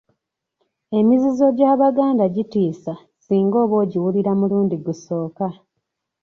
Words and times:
Emizizo 0.99 1.45
gy'Abaganda 1.57 2.25
gitiisa 2.35 2.93
singa 3.25 3.55
oba 3.63 3.75
ogiwulira 3.83 4.31
mulundi 4.39 4.75
gusooka. 4.85 5.45